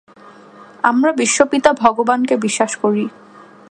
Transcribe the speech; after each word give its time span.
আমরা 0.83 1.11
বিশ্বপিতা 1.11 1.71
ভগবানকে 1.73 2.35
বিশ্বাস 2.37 2.71
করি। 2.75 3.03